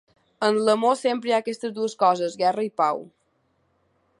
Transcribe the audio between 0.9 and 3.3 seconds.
sempre hi ha aquestes dues coses: guerra i pau.